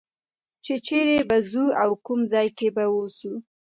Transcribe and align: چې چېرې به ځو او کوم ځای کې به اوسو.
چې 0.63 0.73
چېرې 0.87 1.17
به 1.29 1.37
ځو 1.49 1.65
او 1.81 1.89
کوم 2.05 2.19
ځای 2.31 2.47
کې 2.57 2.67
به 2.75 2.83
اوسو. 2.93 3.33